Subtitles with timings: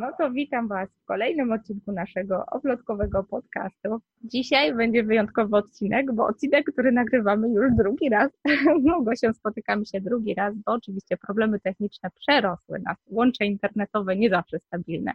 [0.00, 4.00] No to witam Was w kolejnym odcinku naszego oplotkowego podcastu.
[4.24, 8.30] Dzisiaj będzie wyjątkowy odcinek, bo odcinek, który nagrywamy już drugi raz.
[8.82, 12.96] No, bo się spotykamy się drugi raz, bo oczywiście problemy techniczne przerosły nas.
[13.06, 15.12] Łącze internetowe nie zawsze stabilne.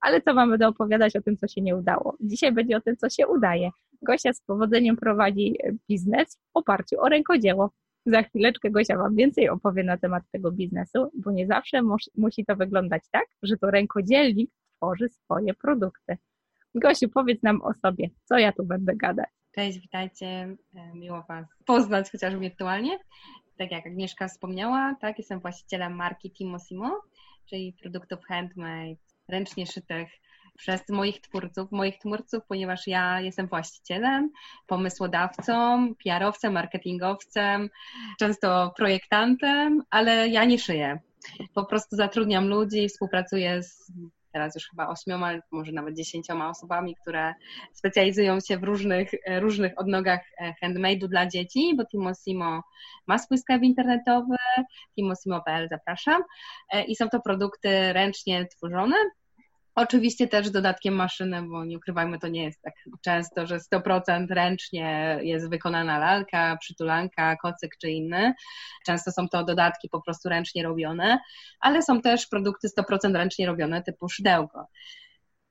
[0.00, 2.16] Ale co mamy do opowiadać o tym, co się nie udało?
[2.20, 3.70] Dzisiaj będzie o tym, co się udaje.
[4.02, 5.56] Gosia z powodzeniem prowadzi
[5.88, 7.70] biznes w oparciu o rękodzieło.
[8.06, 12.44] Za chwileczkę Gosia Wam więcej opowie na temat tego biznesu, bo nie zawsze mus, musi
[12.44, 16.18] to wyglądać tak, że to rękodzielnik tworzy swoje produkty.
[16.74, 19.28] Gosiu, powiedz nam o sobie, co ja tu będę gadać.
[19.54, 22.98] Cześć, witajcie, e, miło Was poznać chociaż wirtualnie.
[23.58, 27.00] Tak jak Agnieszka wspomniała, tak, jestem właścicielem marki Timo Simo,
[27.50, 28.96] czyli produktów handmade,
[29.28, 30.08] ręcznie szytych
[30.58, 34.30] przez moich twórców, moich twórców, ponieważ ja jestem właścicielem,
[34.66, 37.70] pomysłodawcą, PR-owcem, marketingowcem,
[38.18, 40.98] często projektantem, ale ja nie szyję.
[41.54, 43.92] Po prostu zatrudniam ludzi, współpracuję z
[44.32, 47.34] teraz już chyba ośmioma, może nawet dziesięcioma osobami, które
[47.72, 50.20] specjalizują się w różnych, różnych odnogach
[50.62, 52.62] handmade'u dla dzieci, bo Timo Simo
[53.06, 54.36] ma swój sklep internetowy,
[54.94, 56.22] timosimo.pl zapraszam
[56.88, 58.96] i są to produkty ręcznie tworzone,
[59.74, 65.18] Oczywiście też dodatkiem maszyny, bo nie ukrywajmy, to nie jest tak często, że 100% ręcznie
[65.22, 68.34] jest wykonana lalka, przytulanka, kocyk czy inny.
[68.86, 71.18] Często są to dodatki po prostu ręcznie robione,
[71.60, 74.66] ale są też produkty 100% ręcznie robione typu szydełko.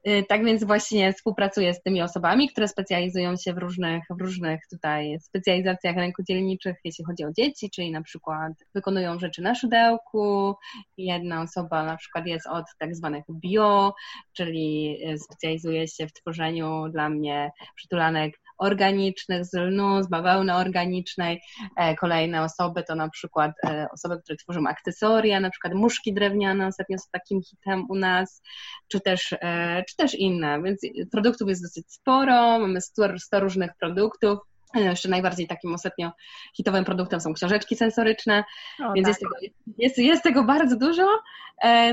[0.07, 4.59] Y, tak więc właśnie współpracuję z tymi osobami, które specjalizują się w różnych, w różnych
[4.71, 10.55] tutaj specjalizacjach rękodzielniczych, jeśli chodzi o dzieci, czyli na przykład wykonują rzeczy na szydełku.
[10.97, 13.93] Jedna osoba na przykład jest od tak zwanych bio,
[14.33, 21.41] czyli y, specjalizuje się w tworzeniu dla mnie przytulanek organicznych, z lnu, z bawełny organicznej.
[21.77, 26.67] E, kolejne osoby to na przykład e, osoby, które tworzą akcesoria, na przykład muszki drewniane,
[26.67, 28.41] ostatnio z takim hitem u nas,
[28.87, 30.61] czy też, e, czy też inne.
[30.63, 34.39] Więc produktów jest dosyć sporo, mamy 100, 100 różnych produktów.
[34.75, 36.11] Jeszcze najbardziej takim ostatnio
[36.57, 38.43] hitowym produktem są książeczki sensoryczne,
[38.79, 39.07] o, więc tak.
[39.07, 39.35] jest, tego,
[39.77, 41.07] jest, jest tego bardzo dużo.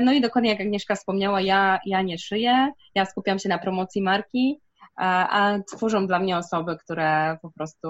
[0.01, 4.01] No i dokładnie jak Agnieszka wspomniała, ja, ja nie szyję, ja skupiam się na promocji
[4.01, 4.59] marki,
[4.97, 7.87] a tworzą dla mnie osoby, które po prostu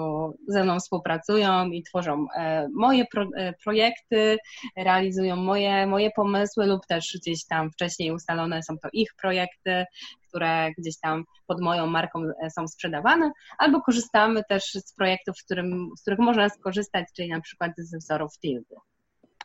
[0.48, 4.38] ze mną współpracują i tworzą e, moje pro, e, projekty,
[4.76, 9.84] realizują moje, moje pomysły lub też gdzieś tam wcześniej ustalone są to ich projekty,
[10.28, 15.44] które gdzieś tam pod moją marką e, są sprzedawane, albo korzystamy też z projektów, z,
[15.44, 18.74] którym, z których można skorzystać, czyli na przykład ze wzorów Tildy.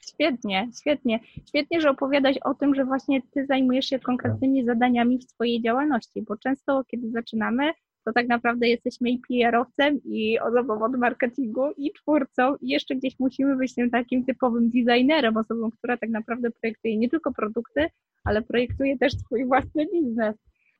[0.01, 1.19] Świetnie, świetnie.
[1.47, 6.21] Świetnie, że opowiadać o tym, że właśnie ty zajmujesz się konkretnymi zadaniami w swojej działalności,
[6.21, 7.71] bo często kiedy zaczynamy,
[8.07, 13.19] to tak naprawdę jesteśmy i PR-owcem, i osobą od marketingu, i twórcą, i jeszcze gdzieś
[13.19, 17.87] musimy być tym takim typowym designerem, osobą, która tak naprawdę projektuje nie tylko produkty,
[18.23, 20.35] ale projektuje też swój własny biznes.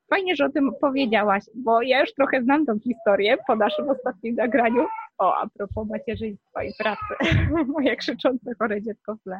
[0.09, 4.35] Fajnie, że o tym powiedziałaś, bo ja już trochę znam tą historię po naszym ostatnim
[4.35, 4.85] nagraniu.
[5.17, 7.13] O, a propos macierzyństwa i pracy.
[7.73, 9.39] Moje krzyczące chore dziecko w tle.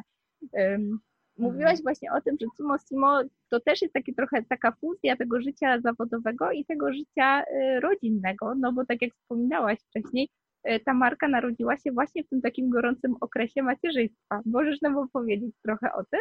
[0.52, 1.00] Um,
[1.38, 5.40] mówiłaś właśnie o tym, że Sumo Simo to też jest taki trochę taka fuzja tego
[5.40, 10.28] życia zawodowego i tego życia y, rodzinnego, no bo tak jak wspominałaś wcześniej,
[10.84, 14.40] ta marka narodziła się właśnie w tym takim gorącym okresie macierzyństwa.
[14.46, 16.20] Możesz nam opowiedzieć trochę o tym?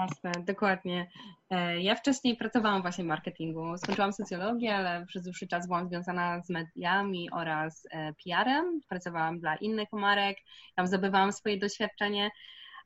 [0.00, 1.10] Jasne, dokładnie.
[1.50, 3.76] E, ja wcześniej pracowałam właśnie w marketingu.
[3.76, 8.80] Skończyłam socjologię, ale przez dłuższy czas byłam związana z mediami oraz e, PR-em.
[8.88, 10.36] Pracowałam dla innych marek,
[10.76, 12.30] tam zdobywałam swoje doświadczenie.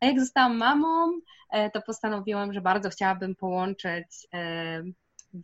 [0.01, 1.13] A jak zostałam mamą,
[1.73, 4.07] to postanowiłam, że bardzo chciałabym połączyć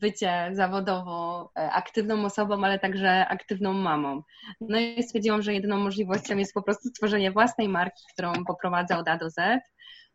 [0.01, 4.23] bycie zawodowo e, aktywną osobą, ale także aktywną mamą.
[4.61, 9.09] No i stwierdziłam, że jedyną możliwością jest po prostu stworzenie własnej marki, którą poprowadzę od
[9.09, 9.61] A do Z.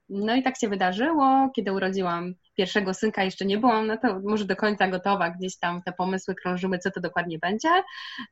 [0.10, 4.46] No i tak się wydarzyło, kiedy urodziłam pierwszego synka jeszcze nie byłam na to może
[4.46, 7.70] do końca gotowa, gdzieś tam te pomysły krążyły, co to dokładnie będzie.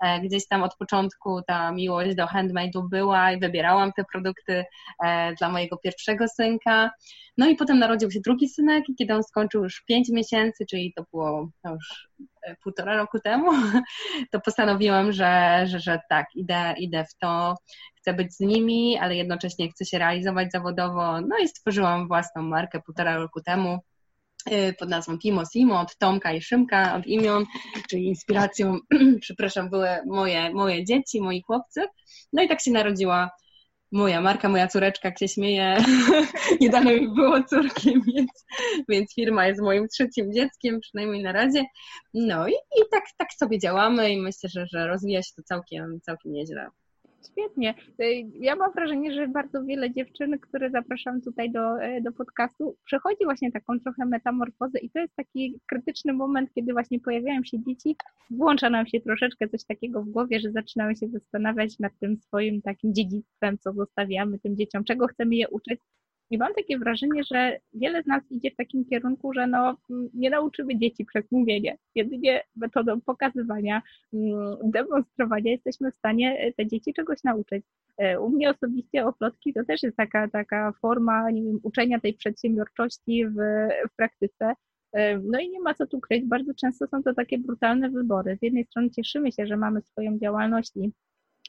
[0.03, 4.65] E, gdzieś tam od początku ta miłość do handmade'u była i wybierałam te produkty
[5.03, 6.91] e, dla mojego pierwszego synka.
[7.37, 10.93] No i potem narodził się drugi synek i kiedy on skończył już 5 miesięcy, czyli
[10.95, 12.09] to było już
[12.43, 13.51] e, półtora roku temu,
[14.31, 17.55] to postanowiłam, że, że, że tak, idę, idę w to,
[17.95, 21.21] chcę być z nimi, ale jednocześnie chcę się realizować zawodowo.
[21.21, 23.79] No i stworzyłam własną markę półtora roku temu.
[24.51, 27.45] Y, pod nazwą Timo Simo, od Tomka i Szymka, od imion,
[27.89, 28.79] czyli inspiracją,
[29.21, 31.87] przepraszam, były moje, moje dzieci, moi chłopcy.
[32.33, 33.29] No i tak się narodziła
[33.91, 35.77] moja marka, moja córeczka, jak się śmieje,
[36.61, 38.45] nie dane mi było córki, więc,
[38.89, 41.63] więc firma jest moim trzecim dzieckiem, przynajmniej na razie.
[42.13, 45.99] No i, i tak, tak sobie działamy i myślę, że, że rozwija się to całkiem,
[46.01, 46.69] całkiem nieźle.
[47.31, 47.73] Świetnie.
[48.39, 53.25] Ja mam wrażenie, że bardzo wiele dziewczyn, które zapraszam tutaj do, e, do podcastu, przechodzi
[53.25, 57.95] właśnie taką trochę metamorfozę i to jest taki krytyczny moment, kiedy właśnie pojawiają się dzieci,
[58.31, 62.61] włącza nam się troszeczkę coś takiego w głowie, że zaczynamy się zastanawiać nad tym swoim
[62.61, 65.79] takim dziedzictwem, co zostawiamy tym dzieciom, czego chcemy je uczyć.
[66.29, 69.77] I mam takie wrażenie, że wiele z nas idzie w takim kierunku, że no,
[70.13, 71.77] nie nauczymy dzieci przez mówienie.
[71.95, 73.81] Jedynie metodą pokazywania,
[74.13, 77.65] mm, demonstrowania jesteśmy w stanie te dzieci czegoś nauczyć.
[77.97, 82.13] E, u mnie osobiście oplotki to też jest taka, taka forma, nie wiem, uczenia tej
[82.13, 83.35] przedsiębiorczości w,
[83.91, 84.53] w praktyce.
[84.93, 88.37] E, no i nie ma co tu kryć, bardzo często są to takie brutalne wybory.
[88.39, 90.91] Z jednej strony cieszymy się, że mamy swoją działalność i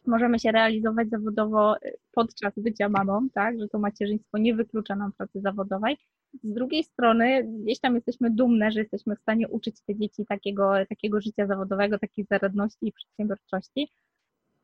[0.06, 5.12] możemy się realizować zawodowo y, podczas bycia mamą, tak, że to macierzyństwo nie wyklucza nam
[5.12, 5.96] pracy zawodowej.
[6.42, 10.72] Z drugiej strony gdzieś tam jesteśmy dumne, że jesteśmy w stanie uczyć te dzieci takiego,
[10.88, 13.92] takiego życia zawodowego, takiej zaradności i przedsiębiorczości,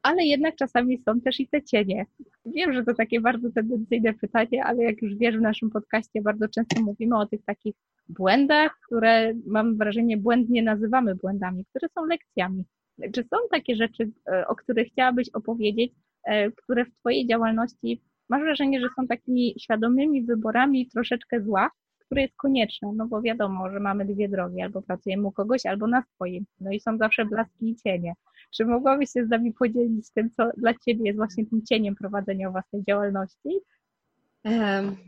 [0.03, 2.07] ale jednak czasami są też i te cienie.
[2.47, 6.49] Wiem, że to takie bardzo tendencyjne pytanie, ale jak już wiesz, w naszym podcaście bardzo
[6.49, 7.75] często mówimy o tych takich
[8.09, 12.65] błędach, które mam wrażenie błędnie nazywamy błędami, które są lekcjami.
[13.13, 15.93] Czy są takie rzeczy, e, o których chciałabyś opowiedzieć,
[16.25, 22.23] e, które w Twojej działalności masz wrażenie, że są takimi świadomymi wyborami troszeczkę zła, które
[22.23, 26.03] jest konieczne, no bo wiadomo, że mamy dwie drogi, albo pracujemy u kogoś, albo na
[26.03, 28.13] swoim, no i są zawsze blaski i cienie.
[28.57, 32.51] Czy mogłabyś się z nami podzielić tym, co dla Ciebie jest właśnie tym cieniem prowadzenia
[32.51, 33.49] własnej działalności,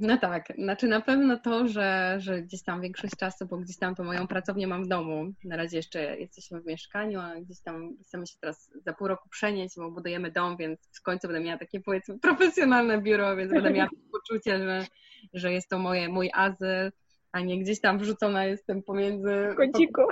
[0.00, 3.94] no tak, znaczy na pewno to, że, że gdzieś tam większość czasu, bo gdzieś tam
[3.94, 7.96] to moją pracownię mam w domu, na razie jeszcze jesteśmy w mieszkaniu, a gdzieś tam
[8.02, 11.58] chcemy się teraz za pół roku przenieść, bo budujemy dom, więc w końcu będę miała
[11.58, 14.86] takie powiedzmy profesjonalne biuro, więc będę miała poczucie, że,
[15.32, 16.92] że jest to moje, mój azyl,
[17.34, 20.02] a nie gdzieś tam wrzucona jestem pomiędzy kąciku,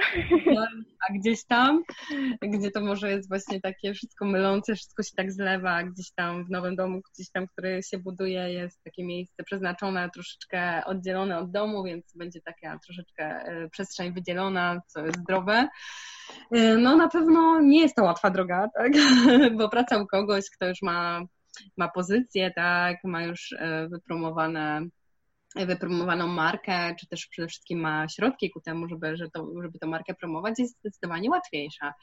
[1.09, 1.83] a gdzieś tam,
[2.43, 6.45] gdzie to może jest właśnie takie wszystko mylące, wszystko się tak zlewa, a gdzieś tam
[6.45, 11.51] w nowym domu, gdzieś tam, który się buduje, jest takie miejsce przeznaczone, troszeczkę oddzielone od
[11.51, 15.69] domu, więc będzie taka troszeczkę e, przestrzeń wydzielona, co jest zdrowe.
[16.53, 18.93] E, no na pewno nie jest to łatwa droga, tak?
[19.57, 21.25] bo praca u kogoś, kto już ma,
[21.77, 24.89] ma pozycję, tak, ma już e, wypromowane
[25.57, 29.87] wypromowaną markę, czy też przede wszystkim ma środki ku temu, żeby, że to, żeby tę
[29.87, 31.95] markę promować, jest zdecydowanie łatwiejsza.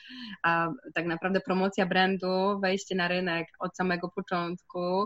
[0.43, 5.05] A tak naprawdę promocja brandu, wejście na rynek od samego początku,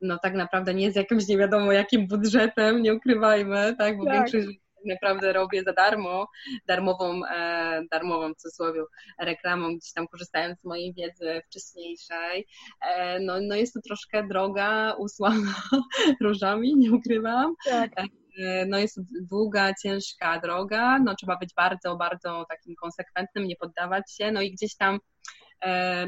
[0.00, 4.14] no tak naprawdę nie z jakimś nie wiadomo jakim budżetem, nie ukrywajmy, tak, bo tak.
[4.14, 6.28] większość naprawdę robię za darmo,
[6.66, 8.80] darmową, e, darmową w cudzysłowie
[9.20, 12.46] reklamą, gdzieś tam korzystając z mojej wiedzy wcześniejszej.
[12.80, 15.54] E, no, no jest to troszkę droga usłana
[16.22, 17.54] różami, nie ukrywam.
[17.64, 17.90] Tak.
[18.38, 24.12] E, no jest długa, ciężka droga, no trzeba być bardzo, bardzo takim konsekwentnym, nie poddawać
[24.12, 24.98] się, no i gdzieś tam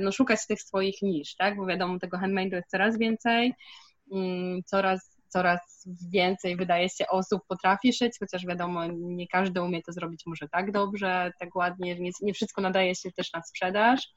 [0.00, 3.54] no, szukać tych swoich nisz, tak, bo wiadomo, tego handmade'u jest coraz więcej,
[4.12, 9.92] mm, coraz coraz więcej, wydaje się, osób potrafi szyć, chociaż wiadomo, nie każdy umie to
[9.92, 14.08] zrobić może tak dobrze, tak ładnie, nie, nie wszystko nadaje się też na sprzedaż,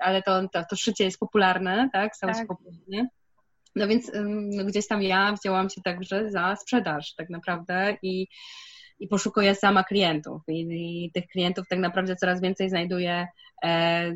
[0.00, 2.42] ale to, to, to szycie jest popularne, tak, stało tak.
[2.42, 3.08] się popularne.
[3.76, 4.10] No więc
[4.56, 8.26] no gdzieś tam ja wzięłam się także za sprzedaż tak naprawdę i
[9.00, 10.42] i poszukuję sama klientów.
[10.48, 13.26] I, I, tych klientów tak naprawdę coraz więcej znajduję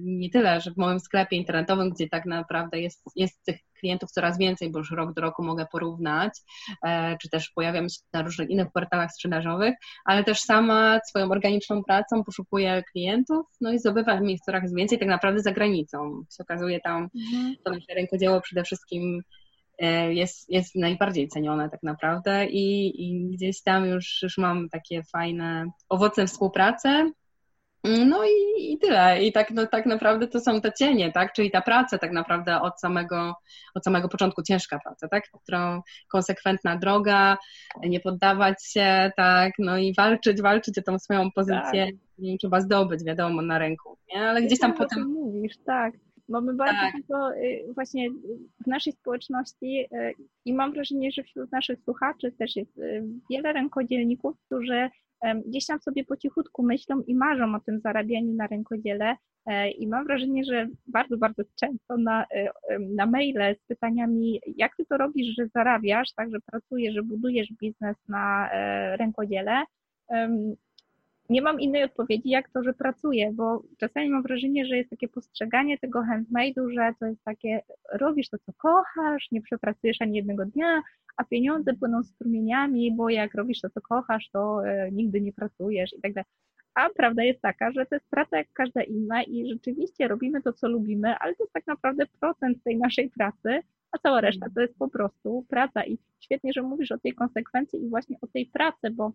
[0.01, 4.39] nie tyle, że w moim sklepie internetowym, gdzie tak naprawdę jest, jest tych klientów coraz
[4.39, 6.33] więcej, bo już rok do roku mogę porównać,
[6.87, 11.85] e, czy też pojawiam się na różnych innych portalach sprzedażowych, ale też sama swoją organiczną
[11.85, 16.25] pracą poszukuję klientów, no i zdobywam ich coraz więcej tak naprawdę za granicą.
[16.37, 17.55] Się okazuje tam mhm.
[17.65, 19.23] to nasze rękodzieło przede wszystkim
[19.81, 25.03] E, jest, jest najbardziej cenione tak naprawdę i, i gdzieś tam już, już mam takie
[25.03, 27.13] fajne owoce współpracy.
[27.85, 29.23] No i, i tyle.
[29.23, 31.33] I tak, no, tak naprawdę to są te cienie, tak?
[31.33, 33.35] Czyli ta praca tak naprawdę od samego,
[33.75, 35.25] od samego początku, ciężka praca, tak?
[35.43, 37.39] Którą konsekwentna droga,
[37.83, 39.53] nie poddawać się, tak?
[39.59, 41.87] No i walczyć, walczyć o tą swoją pozycję.
[41.87, 41.95] Tak.
[42.19, 44.21] Nie trzeba zdobyć, wiadomo, na ręku, nie?
[44.21, 45.09] Ale gdzieś tam potem...
[45.09, 45.95] mówisz, tak.
[46.29, 46.95] Mamy bardzo tak.
[46.95, 48.11] dużo y, właśnie
[48.65, 53.53] w naszej społeczności y, i mam wrażenie, że wśród naszych słuchaczy też jest y, wiele
[53.53, 54.91] rękodzielników, którzy
[55.47, 59.87] gdzieś tam sobie po cichutku myślą i marzą o tym zarabianiu na rękodziele e, i
[59.87, 62.27] mam wrażenie, że bardzo, bardzo często na,
[62.81, 67.53] na maile z pytaniami, jak ty to robisz, że zarabiasz, tak, że pracujesz, że budujesz
[67.61, 69.63] biznes na e, rękodziele,
[71.31, 75.09] nie mam innej odpowiedzi, jak to, że pracuję, bo czasami mam wrażenie, że jest takie
[75.09, 80.45] postrzeganie tego handmade'u, że to jest takie, robisz to, co kochasz, nie przepracujesz ani jednego
[80.47, 80.83] dnia,
[81.17, 85.93] a pieniądze płyną strumieniami, bo jak robisz to, co kochasz, to e, nigdy nie pracujesz
[85.99, 86.31] i tak dalej.
[86.75, 90.53] A prawda jest taka, że to jest praca jak każda inna i rzeczywiście robimy to,
[90.53, 93.61] co lubimy, ale to jest tak naprawdę procent tej naszej pracy,
[93.93, 95.85] a cała reszta to jest po prostu praca.
[95.87, 99.13] I świetnie, że mówisz o tej konsekwencji i właśnie o tej pracy, bo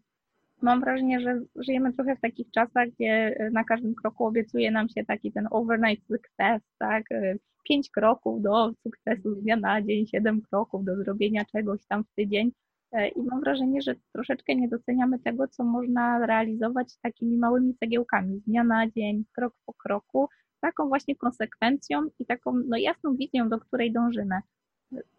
[0.66, 5.06] mam wrażenie, że żyjemy trochę w takich czasach, gdzie na każdym kroku obiecuje nam się
[5.06, 7.04] taki ten overnight success, tak?
[7.64, 12.16] Pięć kroków do sukcesu z dnia na dzień, siedem kroków do zrobienia czegoś tam w
[12.16, 12.52] tydzień.
[13.16, 18.44] I mam wrażenie, że troszeczkę nie doceniamy tego, co można realizować takimi małymi cegiełkami z
[18.44, 20.30] dnia na dzień, krok po kroku,
[20.62, 24.36] taką właśnie konsekwencją i taką no, jasną wizją, do której dążymy.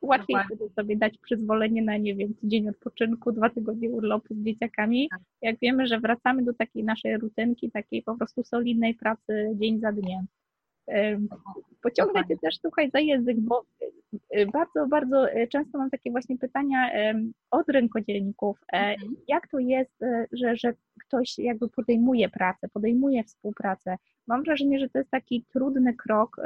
[0.02, 5.08] Łatwiej wtedy sobie dać przyzwolenie na, nie wiem, tydzień odpoczynku, dwa tygodnie urlopu z dzieciakami,
[5.10, 5.20] tak.
[5.42, 9.92] jak wiemy, że wracamy do takiej naszej rutynki, takiej po prostu solidnej pracy dzień za
[9.92, 10.26] dniem.
[11.82, 13.64] Pociągnę Cię też słuchaj za język, bo
[14.12, 16.90] y, bardzo, bardzo y, często mam takie właśnie pytania
[17.50, 18.58] od rynkodzielników.
[18.72, 19.16] E, mhm.
[19.28, 20.00] Jak to jest,
[20.32, 20.74] że, że
[21.06, 23.96] ktoś jakby podejmuje pracę, podejmuje współpracę?
[24.26, 26.36] Mam wrażenie, że to jest taki trudny krok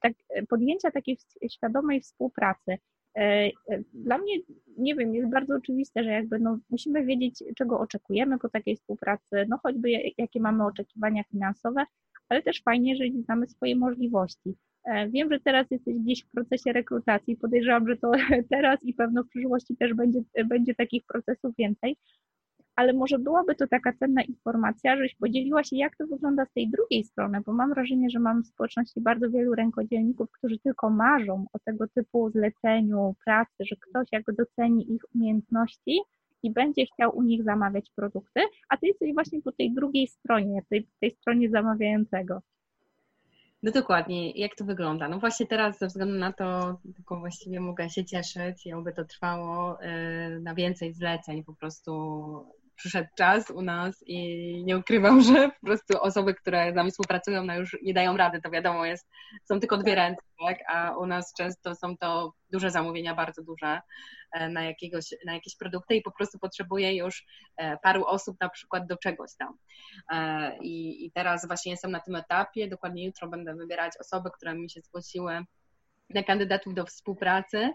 [0.00, 0.12] tak,
[0.48, 1.18] podjęcia takiej
[1.50, 2.78] świadomej współpracy.
[3.16, 3.50] E,
[3.94, 4.34] dla mnie,
[4.78, 9.46] nie wiem, jest bardzo oczywiste, że jakby no, musimy wiedzieć, czego oczekujemy po takiej współpracy,
[9.48, 11.84] no choćby jakie mamy oczekiwania finansowe,
[12.28, 14.54] ale też fajnie, jeżeli znamy swoje możliwości.
[14.84, 18.12] E, wiem, że teraz jesteś gdzieś w procesie rekrutacji, podejrzewam, że to
[18.52, 21.96] teraz i pewno w przyszłości też będzie, będzie takich procesów więcej,
[22.76, 26.70] ale może byłaby to taka cenna informacja, żebyś podzieliła się, jak to wygląda z tej
[26.70, 31.46] drugiej strony, bo mam wrażenie, że mam w społeczności bardzo wielu rękodzielników, którzy tylko marzą
[31.52, 36.00] o tego typu zleceniu pracy, że ktoś jakby doceni ich umiejętności,
[36.42, 40.62] i będzie chciał u nich zamawiać produkty, a ty jesteś właśnie po tej drugiej stronie,
[40.70, 42.42] tej, tej stronie zamawiającego.
[43.62, 45.08] No dokładnie, jak to wygląda?
[45.08, 49.04] No właśnie teraz ze względu na to tylko właściwie mogę się cieszyć i oby to
[49.04, 51.92] trwało y, na więcej zleceń po prostu
[52.76, 54.16] przyszedł czas u nas i
[54.64, 58.40] nie ukrywam, że po prostu osoby, które z nami współpracują, no już nie dają rady,
[58.40, 59.08] to wiadomo jest,
[59.44, 60.58] są tylko dwie ręce, tak?
[60.68, 63.80] a u nas często są to duże zamówienia, bardzo duże
[64.32, 67.24] e, na, jakiegoś, na jakieś produkty i po prostu potrzebuję już
[67.56, 69.58] e, paru osób na przykład do czegoś tam.
[70.12, 74.54] E, I, i teraz właśnie jestem na tym etapie, dokładnie jutro będę wybierać osoby, które
[74.54, 75.44] mi się zgłosiły
[76.10, 77.70] na kandydatów do współpracy.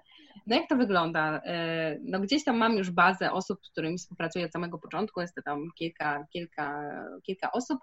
[0.47, 1.41] No jak to wygląda?
[1.45, 5.35] E, no gdzieś tam mam już bazę osób, z którymi współpracuję od samego początku, jest
[5.35, 6.81] to tam kilka, kilka,
[7.23, 7.79] kilka osób,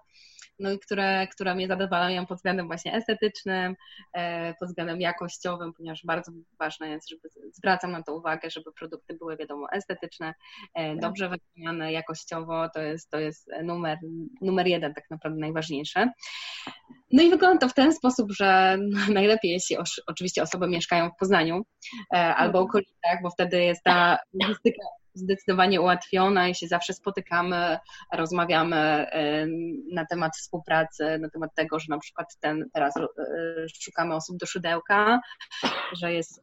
[0.58, 3.76] no i które, które mnie zadowalają pod względem właśnie estetycznym,
[4.12, 7.20] e, pod względem jakościowym, ponieważ bardzo ważne jest, żeby
[7.52, 10.34] zwracam na to uwagę, żeby produkty były wiadomo estetyczne,
[10.74, 11.00] e, tak.
[11.00, 13.98] dobrze wykonane jakościowo, to jest, to jest numer,
[14.40, 16.08] numer jeden tak naprawdę najważniejsze.
[17.12, 18.78] No i wygląda to w ten sposób, że
[19.18, 21.62] najlepiej jeśli oczywiście osoby mieszkają w Poznaniu
[22.14, 22.64] e, albo mhm.
[22.64, 24.82] okolicach, bo wtedy jest ta logistyka
[25.14, 27.78] zdecydowanie ułatwiona i się zawsze spotykamy,
[28.12, 29.46] rozmawiamy e,
[29.92, 33.02] na temat współpracy, na temat tego, że na przykład ten, teraz e,
[33.80, 35.20] szukamy osób do szydełka,
[35.92, 36.42] że jest,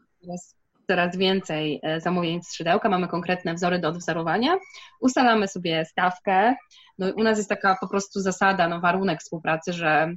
[0.88, 4.58] coraz więcej zamówień z szydełka, mamy konkretne wzory do odwzorowania,
[5.00, 6.56] ustalamy sobie stawkę.
[6.98, 10.16] No, u nas jest taka po prostu zasada, no, warunek współpracy, że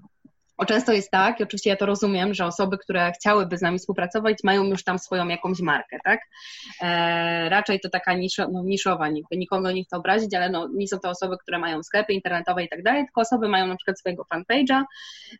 [0.58, 3.78] bo często jest tak, i oczywiście ja to rozumiem, że osoby, które chciałyby z nami
[3.78, 6.20] współpracować, mają już tam swoją jakąś markę, tak?
[6.82, 10.98] E, raczej to taka niszo, no, niszowa, nikogo nie chcę obrazić, ale no, nie są
[10.98, 14.24] to osoby, które mają sklepy internetowe i tak dalej, tylko osoby mają na przykład swojego
[14.34, 14.82] fanpage'a,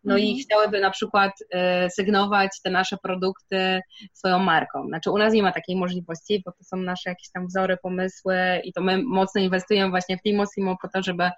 [0.05, 0.21] no mhm.
[0.21, 3.81] i chciałyby na przykład e, sygnować te nasze produkty
[4.13, 4.87] swoją marką.
[4.87, 8.37] Znaczy u nas nie ma takiej możliwości, bo to są nasze jakieś tam wzory, pomysły
[8.65, 11.31] i to my mocno inwestujemy właśnie w Timosimo po to, żeby,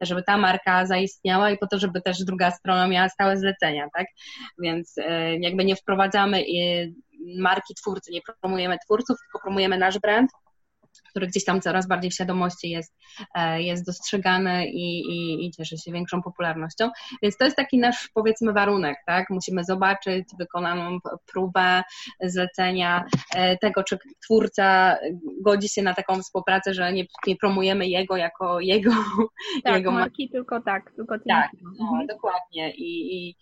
[0.00, 4.06] żeby ta marka zaistniała i po to, żeby też druga strona miała stałe zlecenia, tak?
[4.58, 6.44] Więc e, jakby nie wprowadzamy e,
[7.38, 10.30] marki twórcy, nie promujemy twórców, tylko promujemy nasz brand,
[11.10, 12.94] który gdzieś tam coraz bardziej w świadomości jest,
[13.34, 16.90] e, jest dostrzegany i, i, i, cieszy się większą popularnością.
[17.22, 19.30] Więc to jest taki nasz, powiedzmy, warunek, tak?
[19.30, 20.98] Musimy zobaczyć wykonaną
[21.32, 21.82] próbę
[22.22, 23.04] zlecenia
[23.60, 24.96] tego, czy twórca
[25.40, 28.90] godzi się na taką współpracę, że nie, nie promujemy jego jako jego.
[29.64, 31.50] Tak, jego marki, tylko tak, tylko tak.
[31.62, 32.06] No, mhm.
[32.06, 32.74] dokładnie.
[32.74, 33.36] I, i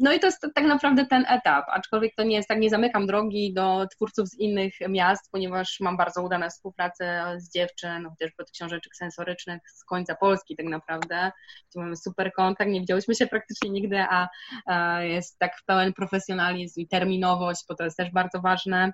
[0.00, 3.06] no i to jest tak naprawdę ten etap, aczkolwiek to nie jest tak, nie zamykam
[3.06, 8.50] drogi do twórców z innych miast, ponieważ mam bardzo udane współpracę z dziewczyn, chociażby od
[8.50, 11.32] książeczek sensorycznych z końca Polski tak naprawdę,
[11.70, 14.28] gdzie mamy super kontakt, nie widziałyśmy się praktycznie nigdy, a,
[15.02, 18.92] jest tak pełen profesjonalizm i terminowość, bo to jest też bardzo ważne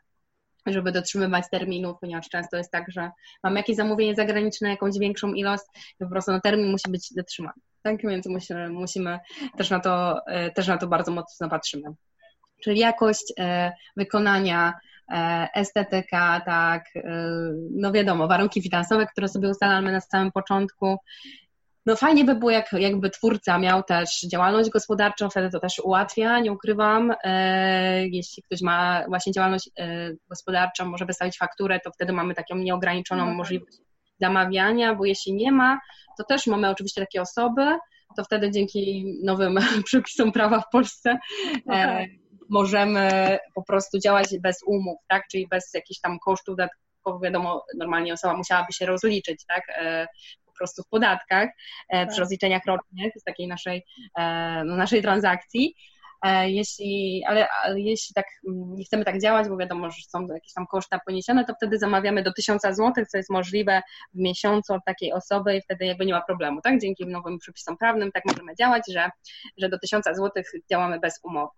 [0.67, 3.11] żeby dotrzymywać terminów, ponieważ często jest tak, że
[3.43, 5.65] mamy jakieś zamówienie zagraniczne, jakąś większą ilość
[6.01, 7.61] i po prostu no, termin musi być dotrzymany.
[7.87, 9.19] Tak, więc musimy, musimy
[9.57, 11.95] też, na to, e, też na to bardzo mocno patrzymy.
[12.65, 14.75] Czyli jakość e, wykonania,
[15.13, 16.85] e, estetyka, tak,
[17.71, 20.97] no wiadomo, warunki finansowe, które sobie ustalamy na samym początku
[21.87, 26.41] no fajnie by było, jak, jakby twórca miał też działalność gospodarczą, wtedy to też ułatwia,
[26.41, 27.15] nie ukrywam.
[27.25, 32.57] E, jeśli ktoś ma właśnie działalność e, gospodarczą, może wystawić fakturę, to wtedy mamy taką
[32.57, 33.37] nieograniczoną no tak.
[33.37, 33.86] możliwość
[34.21, 35.81] zamawiania, bo jeśli nie ma,
[36.19, 37.79] to też mamy oczywiście takie osoby,
[38.17, 42.09] to wtedy dzięki nowym przepisom prawa w Polsce e, no tak.
[42.49, 45.23] możemy po prostu działać bez umów, tak?
[45.31, 46.77] czyli bez jakichś tam kosztów dodatkowych.
[47.23, 49.63] Wiadomo, normalnie osoba musiałaby się rozliczyć tak?
[50.59, 51.49] prostu w podatkach,
[51.89, 52.09] e, tak.
[52.11, 53.85] przy rozliczeniach rocznych z takiej naszej,
[54.19, 55.75] e, no, naszej transakcji.
[56.23, 60.27] E, jeśli, ale, ale jeśli tak mm, nie chcemy tak działać, bo wiadomo, że są
[60.27, 63.83] jakieś tam koszta poniesione, to wtedy zamawiamy do 1000 zł, co jest możliwe
[64.15, 66.81] w miesiącu od takiej osoby i wtedy jakby nie ma problemu, tak?
[66.81, 69.11] Dzięki nowym przepisom prawnym tak możemy działać, że,
[69.59, 71.51] że do 1000 zł działamy bez umowy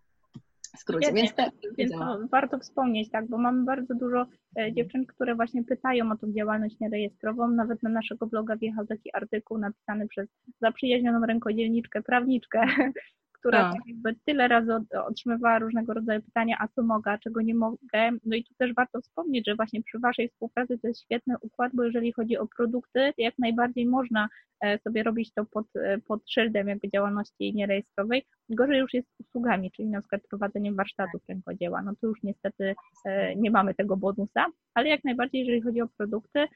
[0.77, 1.13] skrócie.
[1.13, 1.93] Więc, te, więc
[2.31, 4.27] warto wspomnieć, tak, bo mamy bardzo dużo
[4.59, 7.49] e, dziewczyn, które właśnie pytają o tą działalność nierejestrową.
[7.49, 10.29] Nawet na naszego bloga wjechał taki artykuł napisany przez
[10.61, 12.61] zaprzyjaźnioną rękodzielniczkę, prawniczkę,
[13.39, 14.73] która tak jakby tyle razy
[15.07, 18.11] otrzymywała różnego rodzaju pytania, a co mogę, a czego nie mogę.
[18.25, 21.73] No i tu też warto wspomnieć, że właśnie przy Waszej współpracy to jest świetny układ,
[21.75, 24.29] bo jeżeli chodzi o produkty, jak najbardziej można
[24.61, 28.25] e, sobie robić to pod, e, pod szyldem jakby działalności nierejestrowej.
[28.49, 31.83] Gorzej już jest z usługami, czyli na przykład prowadzeniem warsztatów rękodzieła.
[31.83, 35.89] No to już niestety e, nie mamy tego bonusa, ale jak najbardziej jeżeli chodzi o
[35.97, 36.47] produkty,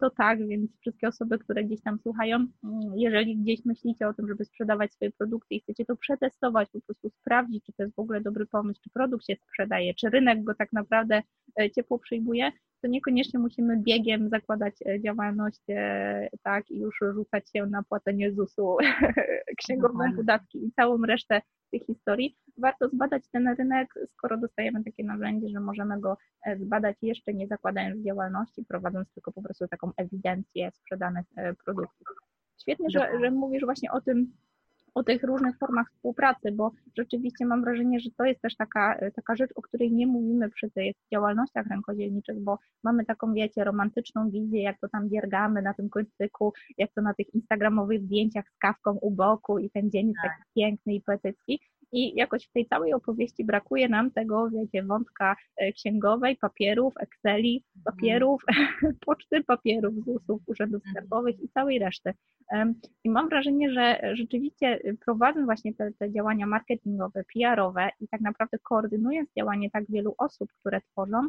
[0.00, 2.50] to tak, więc wszystkie osoby, które gdzieś tam słuchają, mm,
[2.96, 7.10] jeżeli gdzieś myślicie o tym, żeby sprzedawać swoje produkty i chcecie to przetestować, po prostu
[7.10, 10.54] sprawdzić, czy to jest w ogóle dobry pomysł, czy produkt się sprzedaje, czy rynek go
[10.54, 11.22] tak naprawdę
[11.60, 15.60] e, ciepło przyjmuje, to niekoniecznie musimy biegiem zakładać e, działalność
[16.42, 18.76] tak i już rzucać się na płacenie ZUS-u,
[19.62, 22.36] księgową podatki i całą resztę tych historii.
[22.58, 27.46] Warto zbadać ten rynek, skoro dostajemy takie narzędzie, że możemy go e, zbadać jeszcze nie
[27.46, 32.06] zakładając działalności, prowadząc tylko po prostu taką ewidencję sprzedanych e, produktów.
[32.60, 34.32] Świetnie, że, że mówisz właśnie o tym,
[34.94, 39.10] o tych różnych formach współpracy, bo rzeczywiście mam wrażenie, że to jest też taka, e,
[39.10, 44.30] taka rzecz, o której nie mówimy przy tych działalnościach rękodzielniczych, bo mamy taką, wiecie, romantyczną
[44.30, 48.58] wizję, jak to tam dziergamy na tym końcyku, jak to na tych instagramowych zdjęciach z
[48.58, 50.30] kawką u boku i ten dzień jest tak.
[50.30, 51.60] taki piękny i poetycki,
[51.92, 57.64] i jakoś w tej całej opowieści brakuje nam tego, wiecie, wątka e, księgowej, papierów, Exceli,
[57.84, 58.42] papierów,
[59.06, 60.92] poczty papierów, ZUS-ów, urzędów mhm.
[60.92, 62.12] skarbowych i całej reszty.
[63.04, 68.20] I mam wrażenie, że rzeczywiście y, prowadząc właśnie te, te działania marketingowe, PR-owe i tak
[68.20, 71.28] naprawdę koordynując działanie tak wielu osób, które tworzą,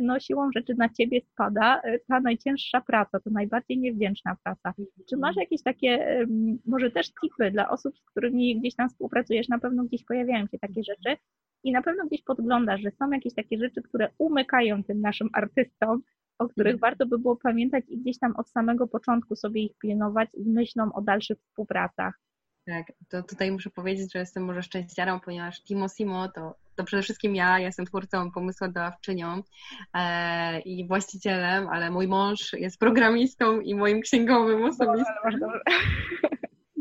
[0.00, 4.74] no siłą rzeczy na ciebie spada e, ta najcięższa praca, to najbardziej niewdzięczna praca.
[5.08, 5.44] Czy masz mhm.
[5.44, 6.26] jakieś takie,
[6.66, 10.58] może też tipy dla osób, z którymi gdzieś tam współpracujesz, na pewno gdzieś pojawiają się
[10.58, 11.16] takie rzeczy
[11.64, 16.02] i na pewno gdzieś podglądasz, że są jakieś takie rzeczy, które umykają tym naszym artystom,
[16.38, 16.90] o których mhm.
[16.90, 20.92] warto by było pamiętać i gdzieś tam od samego początku sobie ich pilnować z myślą
[20.92, 22.20] o dalszych współpracach.
[22.66, 27.02] Tak, to tutaj muszę powiedzieć, że jestem może szczęściarą, ponieważ Timo Simo to, to przede
[27.02, 29.42] wszystkim ja, ja jestem twórcą, pomysłodawczynią
[29.94, 35.50] e, i właścicielem, ale mój mąż jest programistą i moim księgowym osobistym.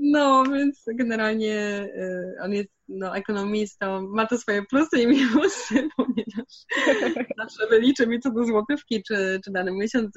[0.01, 6.65] No, więc generalnie e, on jest no, ekonomistą, ma to swoje plusy i minusy, ponieważ
[7.37, 10.11] zawsze wyliczy mi co do złotówki, czy, czy dany miesiąc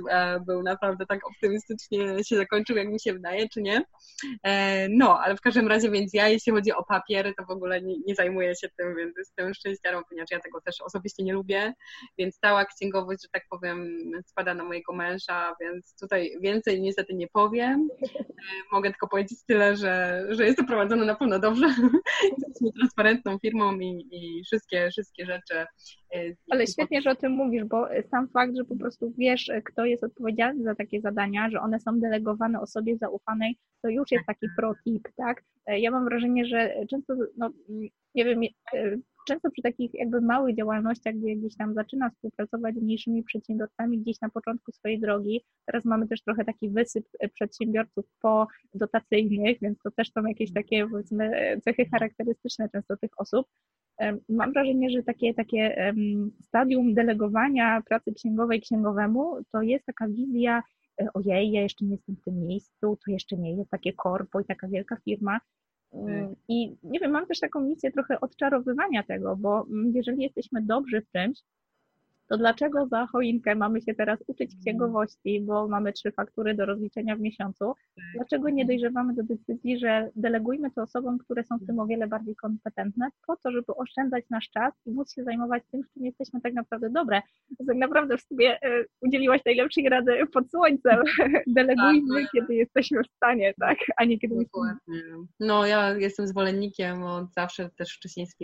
[0.46, 3.84] był naprawdę tak optymistycznie się zakończył, jak mi się wydaje, czy nie.
[4.42, 7.82] E, no, ale w każdym razie, więc ja, jeśli chodzi o papiery, to w ogóle
[7.82, 11.74] nie, nie zajmuję się tym, więc jestem szczęściarą, ponieważ ja tego też osobiście nie lubię,
[12.18, 17.28] więc cała księgowość, że tak powiem, spada na mojego męża, więc tutaj więcej niestety nie
[17.28, 17.88] powiem.
[18.18, 18.24] E,
[18.72, 21.66] mogę tylko powiedzieć tyle, że, że jest to prowadzone na pewno dobrze
[22.66, 25.54] jesteśmy transparentną firmą i, i wszystkie, wszystkie rzeczy.
[26.14, 26.18] E,
[26.50, 30.04] Ale świetnie, że o tym mówisz, bo sam fakt, że po prostu wiesz, kto jest
[30.04, 34.74] odpowiedzialny za takie zadania, że one są delegowane osobie zaufanej, to już jest taki pro
[34.84, 35.44] tip, tak?
[35.66, 37.50] E, ja mam wrażenie, że często, no,
[38.14, 38.42] nie wiem,
[38.74, 38.96] e,
[39.26, 44.20] często przy takich jakby małych działalnościach, gdzie gdzieś tam zaczyna współpracować z mniejszymi przedsiębiorcami gdzieś
[44.20, 49.90] na początku swojej drogi, teraz mamy też trochę taki wysyp przedsiębiorców po dotacyjnych, więc to
[49.90, 53.46] też są jakieś takie powiedzmy cechy charakterystyczne często tych osób.
[54.28, 55.92] Mam wrażenie, że takie, takie
[56.40, 60.62] stadium delegowania pracy księgowej księgowemu to jest taka wizja
[61.00, 64.40] e, ojej, ja jeszcze nie jestem w tym miejscu, to jeszcze nie jest takie korpo
[64.40, 65.71] i taka wielka firma, Mm,
[66.48, 71.00] I nie wiem, mam też taką misję trochę odczarowywania tego, bo mm, jeżeli jesteśmy dobrzy
[71.00, 71.38] w czymś,
[72.32, 74.60] to dlaczego za choinkę mamy się teraz uczyć mm.
[74.62, 77.64] księgowości, bo mamy trzy faktury do rozliczenia w miesiącu?
[77.96, 78.04] Tak.
[78.14, 82.06] Dlaczego nie dojrzewamy do decyzji, że delegujmy to osobom, które są w tym o wiele
[82.06, 86.04] bardziej kompetentne, po to, żeby oszczędzać nasz czas i móc się zajmować tym, w czym
[86.04, 87.22] jesteśmy tak naprawdę dobre.
[87.66, 91.02] Tak naprawdę w sobie e, udzieliłaś najlepszej rady pod słońcem.
[91.46, 94.76] Delegujmy, tak, kiedy jesteśmy w stanie, tak, a nie kiedy musimy.
[95.40, 98.34] No, ja jestem zwolennikiem, od zawsze też wcześniej z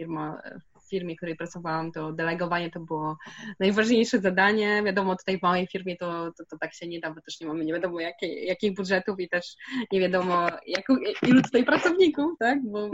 [0.90, 3.16] firmie, w której pracowałam, to delegowanie to było
[3.60, 4.82] najważniejsze zadanie.
[4.86, 7.46] Wiadomo, tutaj w małej firmie to, to, to tak się nie da, bo też nie
[7.46, 9.56] mamy nie wiadomo jakiej, jakich budżetów i też
[9.92, 10.84] nie wiadomo jak,
[11.28, 12.58] ilu tutaj pracowników, tak?
[12.64, 12.90] Bo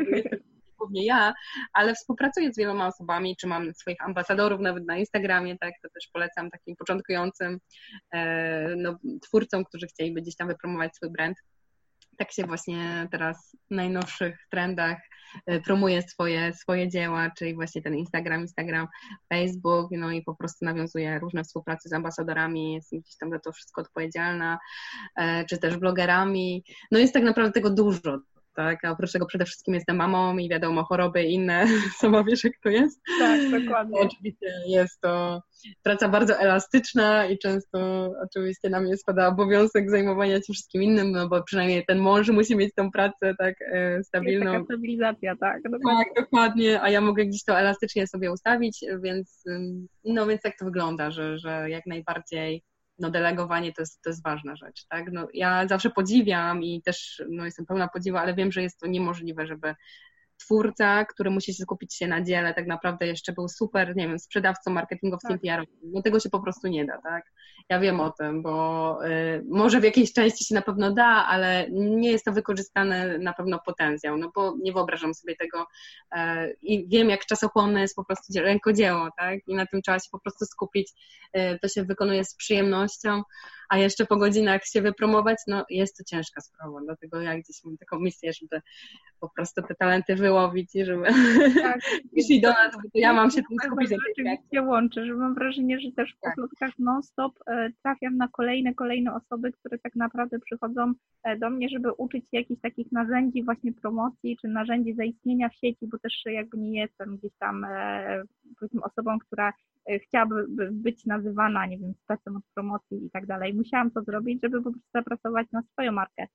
[0.78, 1.34] głównie ja,
[1.72, 6.08] ale współpracuję z wieloma osobami, czy mam swoich ambasadorów nawet na Instagramie, tak, to też
[6.12, 7.58] polecam takim początkującym
[8.14, 11.36] e, no, twórcom, którzy chcieliby gdzieś tam wypromować swój brand
[12.16, 14.98] tak się właśnie teraz w najnowszych trendach
[15.64, 18.88] promuje swoje, swoje dzieła, czyli właśnie ten Instagram, Instagram,
[19.32, 23.52] Facebook, no i po prostu nawiązuje różne współprace z ambasadorami, jestem gdzieś tam za to
[23.52, 24.58] wszystko odpowiedzialna,
[25.16, 26.64] e, czy też blogerami.
[26.90, 28.18] No jest tak naprawdę tego dużo,
[28.54, 28.84] tak?
[28.84, 31.66] A oprócz tego przede wszystkim jestem mamą i wiadomo, choroby i inne,
[32.00, 33.00] sama wiesz jak to jest.
[33.18, 34.00] Tak, dokładnie.
[34.00, 35.42] Oczywiście jest to
[35.82, 41.28] praca bardzo elastyczna i często oczywiście na mnie spada obowiązek zajmowania się wszystkim innym, no
[41.28, 44.44] bo przynajmniej ten mąż musi mieć tą pracę tak e, stabilną.
[44.44, 45.62] Jest taka stabilizacja, tak.
[45.62, 46.04] Dokładnie.
[46.04, 49.44] Tak, dokładnie, a ja mogę gdzieś to elastycznie sobie ustawić, więc
[50.04, 52.62] no więc tak to wygląda, że, że jak najbardziej
[52.98, 55.12] no delegowanie to jest, to jest ważna rzecz, tak?
[55.12, 58.86] No, ja zawsze podziwiam i też no, jestem pełna podziwu, ale wiem, że jest to
[58.86, 59.74] niemożliwe, żeby
[60.38, 64.70] twórca, który musi skupić się na dziele, tak naprawdę jeszcze był super, nie wiem, sprzedawcą
[64.70, 65.40] marketingowcem, tak.
[65.40, 65.66] PR.
[65.82, 67.32] No tego się po prostu nie da, tak?
[67.68, 71.66] Ja wiem o tym, bo y, może w jakiejś części się na pewno da, ale
[71.70, 75.66] nie jest to wykorzystane na pewno potencjał, no bo nie wyobrażam sobie tego
[76.14, 76.18] y,
[76.62, 79.40] i wiem, jak czasochłonne jest po prostu rękodzieło, tak?
[79.46, 80.92] I na tym trzeba się po prostu skupić,
[81.36, 83.22] y, to się wykonuje z przyjemnością,
[83.68, 87.76] a jeszcze po godzinach się wypromować, no jest to ciężka sprawa, dlatego ja gdzieś mam
[87.76, 88.62] taką misję, żeby
[89.20, 91.04] po prostu te talenty wyłowić i żeby
[91.62, 91.80] tak.
[92.12, 93.88] przyszli do nas, bo ja mam się tym skupić.
[94.08, 96.34] Rzeczywiście łączy, że mam wrażenie, że też w tak.
[96.34, 101.68] plotkach non-stop e, trafiam na kolejne, kolejne osoby, które tak naprawdę przychodzą e, do mnie,
[101.68, 106.22] żeby uczyć się jakichś takich narzędzi właśnie promocji, czy narzędzi zaistnienia w sieci, bo też
[106.26, 108.22] jakby nie jestem gdzieś tam e,
[108.58, 109.52] powiedzmy osobą, która
[110.02, 113.54] chciałaby być nazywana, nie wiem, specem od promocji i tak dalej.
[113.54, 116.26] Musiałam to zrobić, żeby po prostu zapracować na swoją markę.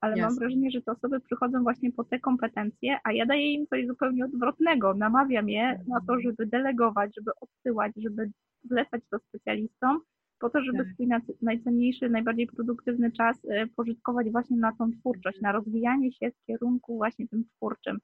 [0.00, 0.28] Ale Jasne.
[0.28, 3.86] mam wrażenie, że te osoby przychodzą właśnie po te kompetencje, a ja daję im coś
[3.86, 4.94] zupełnie odwrotnego.
[4.94, 8.30] Namawiam je na to, żeby delegować, żeby odsyłać, żeby
[8.62, 10.00] zlecać to specjalistom,
[10.38, 10.92] po to, żeby tak.
[10.92, 11.08] swój
[11.42, 16.96] najcenniejszy, najbardziej produktywny czas e, pożytkować właśnie na tą twórczość, na rozwijanie się w kierunku
[16.96, 17.98] właśnie tym twórczym.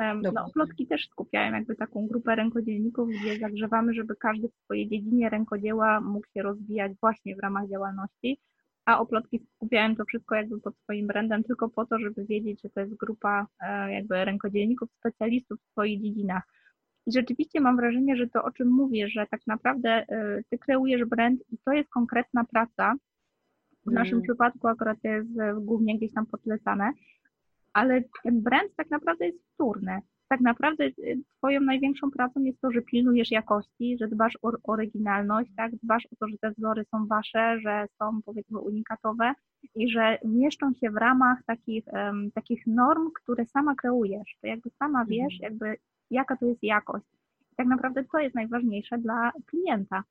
[0.00, 5.30] No, plotki też skupiają jakby taką grupę rękodzielników, gdzie zagrzewamy, żeby każdy w swojej dziedzinie
[5.30, 8.38] rękodzieła mógł się rozwijać właśnie w ramach działalności,
[8.84, 12.70] a oplotki skupiałem to wszystko jakby pod swoim brandem tylko po to, żeby wiedzieć, że
[12.70, 16.42] to jest grupa e, jakby rękodzielników, specjalistów w swoich dziedzinach.
[17.06, 21.04] I rzeczywiście mam wrażenie, że to o czym mówię, że tak naprawdę e, ty kreujesz
[21.04, 22.94] brand i to jest konkretna praca.
[23.86, 24.04] W mm.
[24.04, 26.92] naszym przypadku akurat jest głównie gdzieś tam podlecane,
[27.72, 30.00] ale ten brand tak naprawdę jest wtórny.
[30.28, 35.50] Tak naprawdę y, twoją największą pracą jest to, że pilnujesz jakości, że dbasz o oryginalność,
[35.56, 35.72] tak?
[35.82, 39.34] dbasz o to, że te wzory są wasze, że są powiedzmy unikatowe
[39.74, 44.36] i że mieszczą się w ramach takich, um, takich norm, które sama kreujesz.
[44.40, 45.08] To jakby sama mhm.
[45.08, 45.76] wiesz, jakby
[46.10, 47.06] jaka to jest jakość.
[47.52, 50.04] I tak naprawdę to jest najważniejsze dla klienta.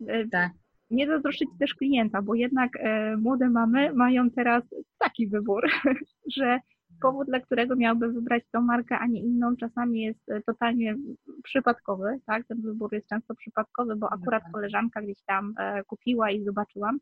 [0.00, 0.52] Y, tak.
[0.90, 4.64] Nie zazdroszczyć też klienta, bo jednak e, młode mamy mają teraz
[4.98, 5.66] taki wybór,
[6.36, 6.60] że
[7.02, 10.96] powód, dla którego miałby wybrać tą markę, a nie inną, czasami jest e, totalnie
[11.42, 12.46] przypadkowy, tak?
[12.46, 16.98] Ten wybór jest często przypadkowy, bo akurat koleżanka gdzieś tam e, kupiła i zobaczyłam.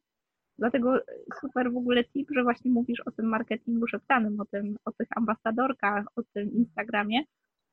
[0.59, 1.01] Dlatego
[1.41, 5.09] super w ogóle tip, że właśnie mówisz o tym marketingu szeptanym, o, tym, o tych
[5.17, 7.21] ambasadorkach, o tym Instagramie,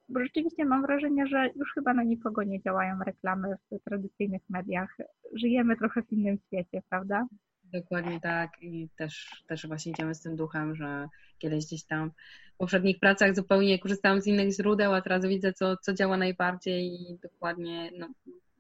[0.10, 4.98] bo rzeczywiście mam wrażenie, że już chyba na nikogo nie działają reklamy w tradycyjnych mediach.
[5.34, 7.26] Żyjemy trochę w innym świecie, prawda?
[7.74, 11.08] Dokładnie tak i też, też właśnie idziemy z tym duchem, że
[11.38, 12.12] kiedyś gdzieś tam
[12.54, 16.86] w poprzednich pracach zupełnie korzystałam z innych źródeł, a teraz widzę, co, co działa najbardziej
[16.86, 18.08] i dokładnie no,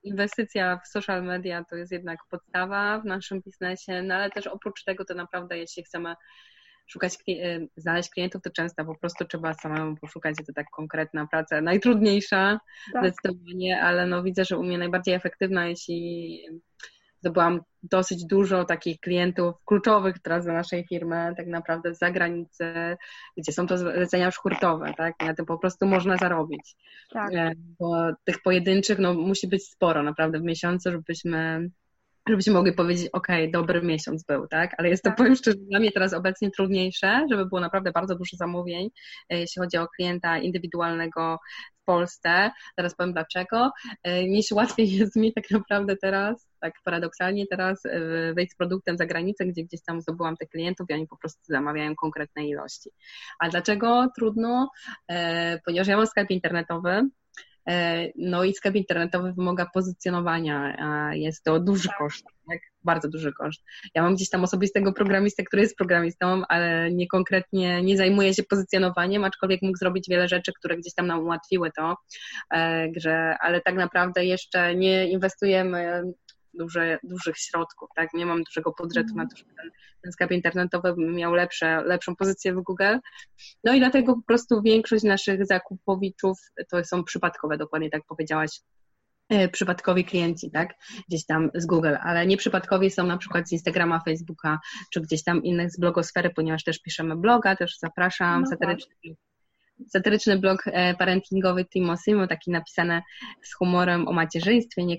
[0.03, 4.83] inwestycja w social media to jest jednak podstawa w naszym biznesie, no ale też oprócz
[4.83, 6.15] tego to naprawdę jeśli chcemy
[6.87, 11.61] szukać, y, znaleźć klientów, to często po prostu trzeba samemu poszukać, to tak konkretna praca,
[11.61, 12.59] najtrudniejsza
[12.93, 13.03] tak.
[13.03, 16.39] zdecydowanie, ale no widzę, że u mnie najbardziej efektywna, jeśli
[17.21, 22.97] zdobyłam dosyć dużo takich klientów kluczowych teraz dla naszej firmy, tak naprawdę z zagranicy,
[23.37, 25.15] gdzie są to zlecenia już hurtowe, tak?
[25.19, 26.75] Na tym po prostu można zarobić.
[27.13, 27.33] Tak.
[27.33, 31.69] E, bo tych pojedynczych no, musi być sporo naprawdę w miesiącu, żebyśmy
[32.29, 34.75] żebyśmy mogli powiedzieć, ok, dobry miesiąc był, tak?
[34.77, 35.17] Ale jest to, tak.
[35.17, 38.89] powiem szczerze, dla mnie teraz obecnie trudniejsze, żeby było naprawdę bardzo dużo zamówień,
[39.29, 41.39] e, jeśli chodzi o klienta indywidualnego
[41.81, 42.51] w Polsce.
[42.75, 43.71] Teraz powiem dlaczego.
[44.03, 48.97] E, niż łatwiej jest mi tak naprawdę teraz, tak paradoksalnie teraz e, wejść z produktem
[48.97, 52.89] za granicę, gdzie gdzieś tam zdobyłam tych klientów i oni po prostu zamawiają konkretne ilości.
[53.39, 54.69] A dlaczego trudno?
[55.65, 57.01] Ponieważ ja mam sklep internetowy,
[58.15, 62.59] no i sklep internetowy wymaga pozycjonowania, a jest to duży koszt, tak?
[62.83, 63.63] bardzo duży koszt.
[63.95, 68.43] Ja mam gdzieś tam osobistego programistę, który jest programistą, ale nie konkretnie nie zajmuje się
[68.43, 71.95] pozycjonowaniem, aczkolwiek mógł zrobić wiele rzeczy, które gdzieś tam nam ułatwiły to,
[72.97, 76.03] że, ale tak naprawdę jeszcze nie inwestujemy
[76.53, 78.13] duże, dużych środków, tak?
[78.13, 79.71] Nie mam dużego budżetu na to, żeby ten,
[80.03, 82.97] ten sklep internetowy miał lepsze, lepszą pozycję w Google.
[83.63, 88.59] No i dlatego po prostu większość naszych zakupowiczów to są przypadkowe, dokładnie tak powiedziałaś,
[89.29, 90.73] e, przypadkowi klienci, tak,
[91.09, 94.59] gdzieś tam z Google, ale nieprzypadkowi są na przykład z Instagrama, Facebooka,
[94.93, 99.30] czy gdzieś tam innych z blogosfery, ponieważ też piszemy bloga, też zapraszam, no satyryczny tak
[99.89, 103.01] satyryczny blog e, parentingowy Timo Simo, taki napisany
[103.41, 104.97] z humorem o macierzyństwie, nie,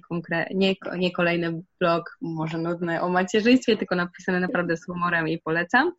[0.55, 5.93] nie, nie kolejny blog może nudny o macierzyństwie, tylko napisany naprawdę z humorem i polecam.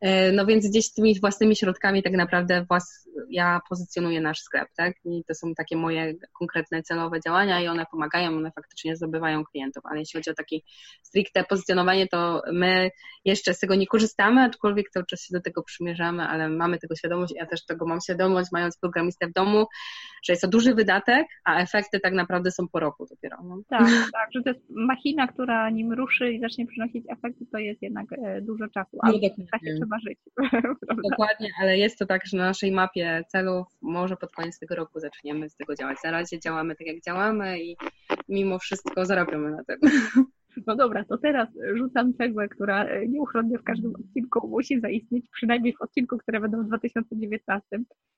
[0.00, 4.94] E, no więc gdzieś tymi własnymi środkami tak naprawdę włas, ja pozycjonuję nasz sklep, tak?
[5.04, 9.82] I to są takie moje konkretne celowe działania i one pomagają, one faktycznie zdobywają klientów,
[9.86, 10.56] ale jeśli chodzi o takie
[11.02, 12.90] stricte pozycjonowanie, to my
[13.24, 16.96] jeszcze z tego nie korzystamy, aczkolwiek cały czas się do tego przymierzamy, ale mamy tego
[16.96, 18.19] świadomość, ja też tego mam świadomość,
[18.52, 19.66] mając programistę w domu,
[20.24, 23.36] że jest to duży wydatek, a efekty tak naprawdę są po roku dopiero.
[23.44, 23.62] No.
[23.68, 27.82] Tak, tak, że to jest machina, która nim ruszy i zacznie przynosić efekty, to jest
[27.82, 30.18] jednak e, dużo czasu, ale no, w czasie trzeba żyć.
[31.10, 35.00] Dokładnie, ale jest to tak, że na naszej mapie celów może pod koniec tego roku
[35.00, 35.98] zaczniemy z tego działać.
[36.04, 37.76] Na razie działamy tak, jak działamy i
[38.28, 39.78] mimo wszystko zarabiamy na tym.
[40.66, 45.74] No dobra, to teraz rzucam cegłę, która e, nieuchronnie w każdym odcinku musi zaistnieć, przynajmniej
[45.76, 47.62] w odcinku, które będą w 2019.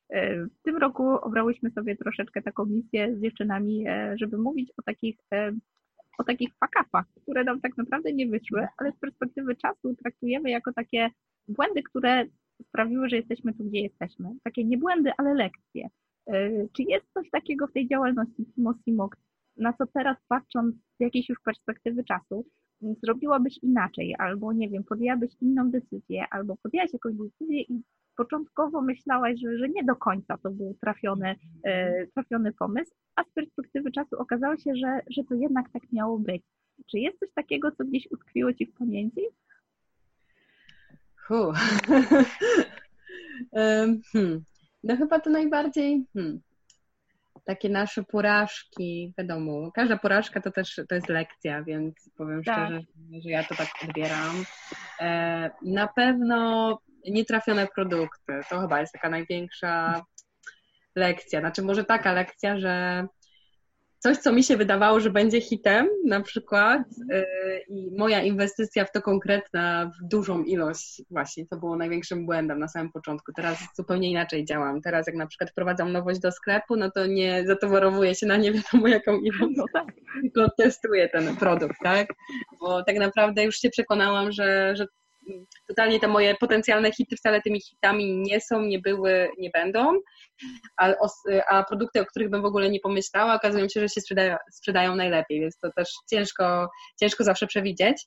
[0.09, 4.83] E, w tym roku obrałyśmy sobie troszeczkę taką misję z dziewczynami, e, żeby mówić o
[4.83, 5.17] takich
[6.19, 10.73] o takich fakapach, które nam tak naprawdę nie wyszły, ale z perspektywy czasu traktujemy jako
[10.73, 11.11] takie
[11.49, 12.25] błędy, które
[12.69, 14.29] sprawiły, że jesteśmy tu, gdzie jesteśmy.
[14.45, 15.89] Takie nie błędy, ale lekcje.
[16.73, 19.17] Czy jest coś takiego w tej działalności Timo Simok,
[19.57, 22.45] na co teraz patrząc z jakiejś już perspektywy czasu,
[23.03, 27.83] zrobiłabyś inaczej, albo nie wiem, podjęłabyś inną decyzję, albo podjęłaś jakąś decyzję i
[28.17, 33.31] początkowo myślałaś, że, że nie do końca to był trafiony, e, trafiony pomysł, a z
[33.31, 36.43] perspektywy czasu okazało się, że, że to jednak tak miało być.
[36.91, 39.21] Czy jest coś takiego, co gdzieś utkwiło Ci w pamięci?
[44.13, 44.45] hmm.
[44.85, 46.41] No chyba to najbardziej hmm
[47.45, 52.67] takie nasze porażki, wiadomo, każda porażka to też to jest lekcja, więc powiem tak.
[52.67, 52.81] szczerze,
[53.23, 54.45] że ja to tak odbieram.
[55.01, 56.79] E, na pewno
[57.09, 60.03] nietrafione produkty, to chyba jest taka największa
[60.95, 61.41] lekcja.
[61.41, 63.07] Znaczy może taka lekcja, że
[64.03, 67.25] coś, co mi się wydawało, że będzie hitem na przykład yy,
[67.69, 72.69] i moja inwestycja w to konkretna, w dużą ilość właśnie, to było największym błędem na
[72.69, 73.33] samym początku.
[73.33, 74.81] Teraz zupełnie inaczej działam.
[74.81, 78.53] Teraz jak na przykład wprowadzam nowość do sklepu, no to nie zatowarowuję się na nie
[78.53, 79.87] wiadomo jaką ilość, no tak.
[80.23, 82.09] tylko testuję ten produkt, tak?
[82.61, 84.87] Bo tak naprawdę już się przekonałam, że, że
[85.69, 89.93] totalnie te moje potencjalne hity wcale tymi hitami nie są, nie były, nie będą,
[90.77, 90.95] a,
[91.49, 94.97] a produkty, o których bym w ogóle nie pomyślała, okazują się, że się sprzedają, sprzedają
[94.97, 96.69] najlepiej, więc to też ciężko,
[97.01, 98.07] ciężko zawsze przewidzieć.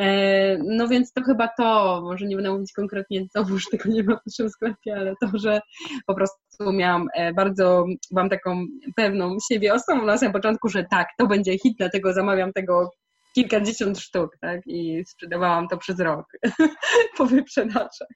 [0.00, 4.02] E, no więc to chyba to, może nie będę mówić konkretnie, bo już tego nie
[4.02, 5.60] ma w naszym sklepie, ale to, że
[6.06, 8.64] po prostu miałam e, bardzo, mam taką
[8.96, 12.90] pewną siebie osobą na samym początku, że tak, to będzie hit, dlatego zamawiam tego
[13.38, 14.60] kilkadziesiąt sztuk, tak?
[14.66, 16.26] I sprzedawałam to przez rok
[17.18, 18.08] po wyprzedażach.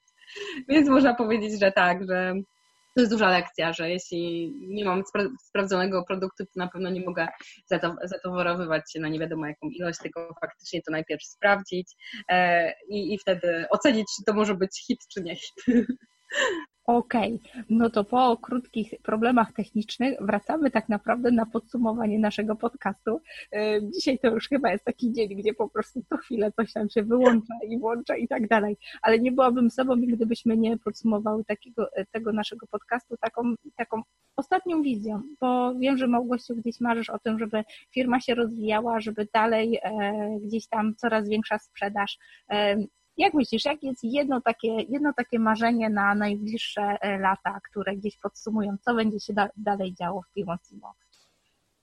[0.68, 2.34] Więc można powiedzieć, że tak, że
[2.94, 7.00] to jest duża lekcja, że jeśli nie mam spra sprawdzonego produktu, to na pewno nie
[7.00, 7.28] mogę
[8.04, 11.92] zatowarowywać się na nie wiadomo jaką ilość, tylko faktycznie to najpierw sprawdzić
[12.28, 15.64] e, i, i wtedy ocenić, czy to może być hit, czy nie hit.
[16.92, 17.38] Okay.
[17.70, 23.20] no to po krótkich problemach technicznych wracamy tak naprawdę na podsumowanie naszego podcastu.
[23.52, 26.90] E, dzisiaj to już chyba jest taki dzień, gdzie po prostu co chwilę coś tam
[26.90, 31.92] się wyłącza i włącza i tak dalej, ale nie byłabym sobą, gdybyśmy nie podsumowały takiego,
[31.92, 34.02] e, tego naszego podcastu taką, taką
[34.36, 39.28] ostatnią wizją, bo wiem, że Małgosiu gdzieś marzysz o tym, żeby firma się rozwijała, żeby
[39.34, 42.18] dalej e, gdzieś tam coraz większa sprzedaż.
[42.50, 42.76] E,
[43.22, 48.16] jak myślisz, jakie jest jedno takie, jedno takie marzenie na najbliższe e, lata, które gdzieś
[48.18, 50.32] podsumują, co będzie się da, dalej działo w
[50.68, 50.94] Simo?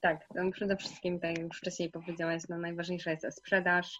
[0.01, 3.99] Tak, przede wszystkim, tak jak już wcześniej powiedziałaś, no najważniejsza jest sprzedaż.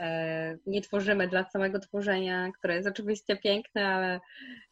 [0.00, 4.20] E, nie tworzymy dla samego tworzenia, które jest oczywiście piękne, ale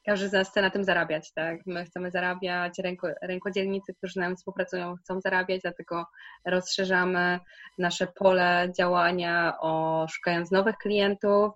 [0.07, 1.61] każdy z nas chce na tym zarabiać, tak?
[1.67, 6.07] My chcemy zarabiać, ręko, rękodzielnicy, którzy z nami współpracują, chcą zarabiać, dlatego
[6.47, 7.41] rozszerzamy
[7.79, 11.53] nasze pole działania, o, szukając nowych klientów,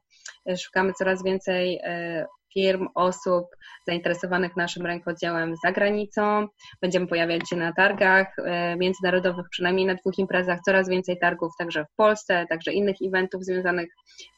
[0.56, 2.26] szukamy coraz więcej e,
[2.58, 3.46] firm, osób
[3.86, 6.46] zainteresowanych naszym rękodziełem za granicą.
[6.82, 11.84] Będziemy pojawiać się na targach e, międzynarodowych, przynajmniej na dwóch imprezach, coraz więcej targów także
[11.84, 13.88] w Polsce, także innych eventów związanych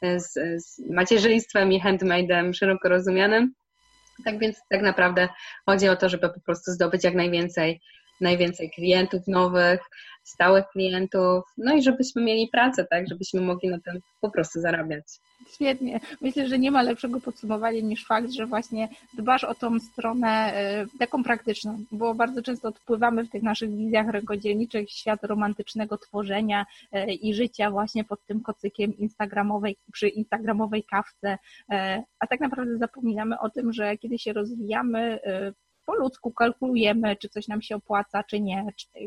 [0.03, 0.33] z,
[0.65, 3.53] z macierzyństwem i handmade'em szeroko rozumianym.
[4.25, 5.29] Tak więc tak naprawdę
[5.67, 7.81] chodzi o to, żeby po prostu zdobyć jak najwięcej,
[8.21, 9.81] najwięcej klientów nowych,
[10.23, 15.05] stałych klientów, no i żebyśmy mieli pracę, tak, żebyśmy mogli na tym po prostu zarabiać.
[15.55, 16.01] Świetnie.
[16.21, 20.55] Myślę, że nie ma lepszego podsumowania niż fakt, że właśnie dbasz o tą stronę
[20.95, 26.67] y, taką praktyczną, bo bardzo często odpływamy w tych naszych wizjach rękodzielniczych świat romantycznego tworzenia
[26.95, 31.77] y, i życia właśnie pod tym kocykiem instagramowej, przy instagramowej kawce, y,
[32.19, 35.21] a tak naprawdę zapominamy o tym, że kiedy się rozwijamy,
[35.91, 38.67] po ludzku kalkulujemy, czy coś nam się opłaca, czy nie.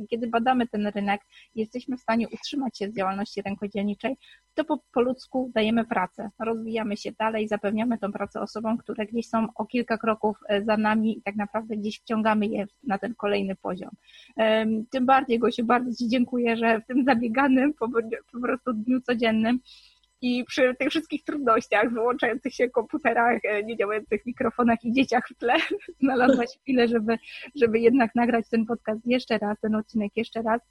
[0.10, 1.22] Kiedy badamy ten rynek
[1.56, 4.17] i jesteśmy w stanie utrzymać się z działalności rękodzielniczej,
[4.54, 9.30] to po, po ludzku dajemy pracę, rozwijamy się dalej, zapewniamy tą pracę osobom, które gdzieś
[9.30, 13.15] są o kilka kroków e, za nami i tak naprawdę gdzieś wciągamy je na ten
[13.15, 13.89] kolejny poziom.
[14.91, 17.89] Tym bardziej, Gosiu, bardzo Ci dziękuję, że w tym zabieganym po,
[18.41, 19.60] prostu dniu codziennym
[20.24, 25.54] i przy tych wszystkich trudnościach, wyłączających się komputerach, e, niedziałających mikrofonach i dzieciach w tle,
[26.02, 27.18] znalazłaś chwilę, żeby,
[27.56, 30.62] żeby jednak nagrać ten podcast jeszcze raz, ten odcinek jeszcze raz.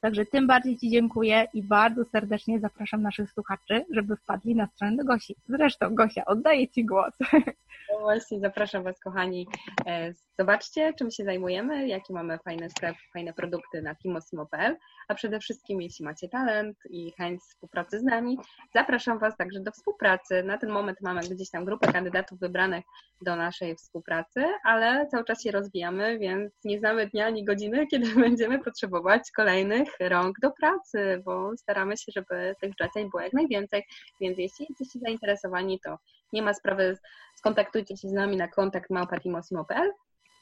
[0.00, 4.96] Także tym bardziej Ci dziękuję i bardzo serdecznie zapraszam naszych słuchaczy, żeby wpadli na stronę
[4.96, 5.36] do Gosi.
[5.48, 7.14] Zresztą, Gosia, oddaję Ci głos.
[7.92, 9.46] No właśnie, zapraszam Was, kochani.
[9.86, 14.76] E, zobaczcie, czym się zajmujemy, jaki mamy fajny sklep, fajne produkty na timosimo.pl,
[15.08, 18.38] a przede wszystkim, jeśli macie talent i chęć współpracy z nami,
[18.74, 20.42] zapraszam Was także do współpracy.
[20.42, 22.84] Na ten moment mamy gdzieś tam grupę kandydatów wybranych
[23.22, 28.14] do naszej współpracy, ale cały czas się rozwijamy, więc nie znamy dnia ani godziny, kiedy
[28.14, 33.82] będziemy potrzebować kolejnych rąk do pracy, bo staramy się, żeby tych zleceń było jak najwięcej,
[34.20, 35.98] więc jeśli jesteście zainteresowani, to
[36.32, 36.98] nie ma sprawy,
[37.36, 39.92] skontaktujcie się z nami na kontakt małpatimosimo.pl.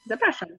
[0.05, 0.49] Zapraszam.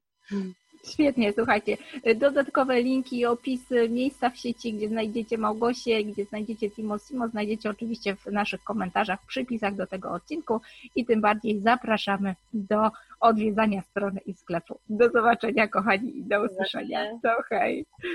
[0.85, 1.77] Świetnie, słuchajcie.
[2.15, 8.15] Dodatkowe linki, opisy, miejsca w sieci, gdzie znajdziecie Małgosię, gdzie znajdziecie Timo Simo, znajdziecie oczywiście
[8.15, 10.61] w naszych komentarzach, przypisach do tego odcinku
[10.95, 14.79] i tym bardziej zapraszamy do odwiedzania strony i sklepu.
[14.89, 17.19] Do zobaczenia, kochani, i do usłyszenia.
[17.23, 17.85] To hej!